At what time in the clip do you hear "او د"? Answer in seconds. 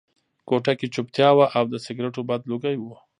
1.57-1.75